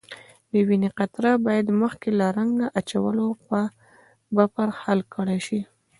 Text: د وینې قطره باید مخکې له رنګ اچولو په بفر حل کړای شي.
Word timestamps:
د 0.51 0.53
وینې 0.67 0.89
قطره 0.97 1.31
باید 1.45 1.67
مخکې 1.81 2.09
له 2.19 2.27
رنګ 2.37 2.53
اچولو 2.79 3.27
په 3.47 3.59
بفر 4.35 4.67
حل 4.81 4.99
کړای 5.13 5.39
شي. 5.47 5.59